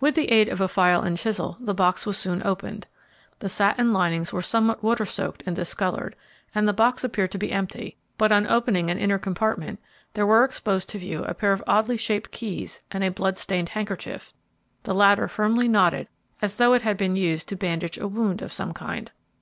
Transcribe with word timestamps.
With 0.00 0.14
the 0.14 0.30
aid 0.30 0.48
of 0.48 0.62
a 0.62 0.66
file 0.66 1.02
and 1.02 1.18
chisel 1.18 1.58
the 1.60 1.74
box 1.74 2.06
was 2.06 2.16
soon 2.16 2.40
opened. 2.42 2.86
The 3.40 3.50
satin 3.50 3.92
linings 3.92 4.32
were 4.32 4.40
somewhat 4.40 4.82
water 4.82 5.04
soaked 5.04 5.42
and 5.44 5.54
discolored, 5.54 6.16
and 6.54 6.66
the 6.66 6.72
box 6.72 7.04
appeared 7.04 7.32
to 7.32 7.38
be 7.38 7.52
empty, 7.52 7.98
but 8.16 8.32
on 8.32 8.46
opening 8.46 8.88
an 8.88 8.96
inner 8.96 9.18
compartment 9.18 9.78
there 10.14 10.24
were 10.24 10.42
exposed 10.42 10.88
to 10.88 10.98
view 10.98 11.22
a 11.22 11.34
pair 11.34 11.52
of 11.52 11.62
oddly 11.66 11.98
shaped 11.98 12.30
keys 12.30 12.80
and 12.90 13.04
a 13.04 13.10
blood 13.10 13.36
stained 13.36 13.68
handkerchief, 13.68 14.32
the 14.84 14.94
latter 14.94 15.28
firmly 15.28 15.68
knotted 15.68 16.08
as 16.40 16.56
though 16.56 16.72
it 16.72 16.80
had 16.80 16.96
been 16.96 17.14
used 17.14 17.46
to 17.50 17.54
bandage 17.54 17.98
a 17.98 18.08
wound 18.08 18.40
of 18.40 18.50
some 18.54 18.72
kind. 18.72 19.10